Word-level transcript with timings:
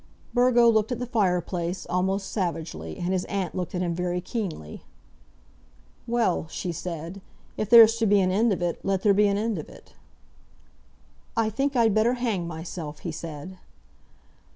Burgo 0.33 0.67
looked 0.67 0.91
at 0.91 0.97
the 0.97 1.05
fireplace, 1.05 1.85
almost 1.87 2.31
savagely, 2.31 2.97
and 2.97 3.13
his 3.13 3.23
aunt 3.25 3.53
looked 3.53 3.75
at 3.75 3.83
him 3.83 3.93
very 3.93 4.19
keenly. 4.19 4.81
"Well," 6.07 6.47
she 6.47 6.71
said, 6.71 7.21
"if 7.55 7.69
there's 7.69 7.97
to 7.97 8.07
be 8.07 8.19
an 8.19 8.31
end 8.31 8.51
of 8.51 8.63
it, 8.63 8.83
let 8.83 9.03
there 9.03 9.13
be 9.13 9.27
an 9.27 9.37
end 9.37 9.59
of 9.59 9.69
it." 9.69 9.93
"I 11.37 11.51
think 11.51 11.75
I'd 11.75 11.93
better 11.93 12.15
hang 12.15 12.47
myself," 12.47 13.01
he 13.01 13.11
said. 13.11 13.59